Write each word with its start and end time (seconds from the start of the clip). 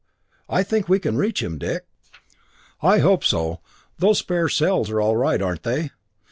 I 0.49 0.63
think 0.63 0.89
we 0.89 0.97
can 0.97 1.15
reach 1.15 1.43
him, 1.43 1.59
Dick!" 1.59 1.85
"I 2.81 2.97
hope 3.01 3.23
so. 3.23 3.59
Those 3.99 4.17
spare 4.17 4.49
cells 4.49 4.89
are 4.89 4.99
all 4.99 5.15
right, 5.15 5.39
aren't 5.39 5.61
they? 5.61 5.91